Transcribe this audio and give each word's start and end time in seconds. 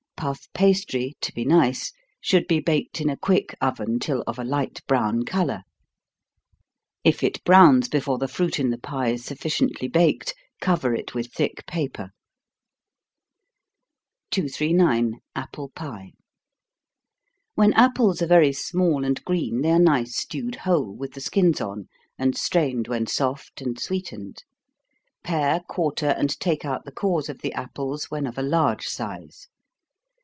Puff 0.17 0.45
pastry, 0.53 1.15
to 1.21 1.33
be 1.33 1.43
nice, 1.45 1.91
should 2.21 2.47
be 2.47 2.59
baked 2.59 3.01
in 3.01 3.09
a 3.09 3.17
quick 3.17 3.55
oven 3.59 3.97
till 3.97 4.23
of 4.27 4.37
a 4.37 4.43
light 4.43 4.81
brown 4.85 5.25
color. 5.25 5.63
If 7.03 7.23
it 7.23 7.43
browns 7.43 7.89
before 7.89 8.19
the 8.19 8.27
fruit 8.27 8.59
in 8.59 8.69
the 8.69 8.77
pie 8.77 9.13
is 9.13 9.25
sufficiently 9.25 9.87
baked, 9.87 10.35
cover 10.59 10.93
it 10.93 11.15
with 11.15 11.33
thick 11.33 11.65
paper. 11.65 12.11
239. 14.29 15.21
Apple 15.35 15.69
Pie. 15.69 16.11
When 17.55 17.73
apples 17.73 18.21
are 18.21 18.27
very 18.27 18.53
small 18.53 19.03
and 19.03 19.25
green, 19.25 19.61
they 19.63 19.71
are 19.71 19.79
nice 19.79 20.15
stewed 20.15 20.57
whole, 20.57 20.95
with 20.95 21.13
the 21.13 21.21
skins 21.21 21.59
on, 21.59 21.87
and 22.19 22.37
strained 22.37 22.87
when 22.87 23.07
soft, 23.07 23.59
and 23.59 23.79
sweetened. 23.79 24.43
Pare, 25.23 25.61
quarter, 25.67 26.09
and 26.09 26.39
take 26.39 26.63
out 26.63 26.85
the 26.85 26.91
cores 26.91 27.27
of 27.27 27.39
the 27.41 27.53
apples, 27.53 28.11
when 28.11 28.27
of 28.27 28.37
a 28.37 28.43
large 28.43 28.85
size. 28.87 29.47